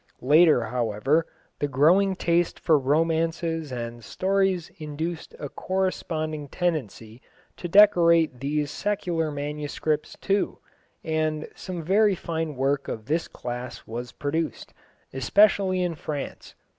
Later, 0.23 0.63
however, 0.65 1.27
the 1.59 1.67
growing 1.67 2.15
taste 2.15 2.59
for 2.59 2.75
romances 2.79 3.71
and 3.71 4.03
stories 4.03 4.71
induced 4.79 5.35
a 5.37 5.47
corresponding 5.47 6.47
tendency 6.47 7.21
to 7.57 7.67
decorate 7.67 8.39
these 8.39 8.71
secular 8.71 9.29
manuscripts 9.29 10.17
too, 10.19 10.57
and 11.03 11.47
some 11.53 11.83
very 11.83 12.15
fine 12.15 12.55
work 12.55 12.87
of 12.87 13.05
this 13.05 13.27
class 13.27 13.85
was 13.85 14.11
produced, 14.11 14.73
especially 15.13 15.83
in 15.83 15.93
France. 15.93 16.55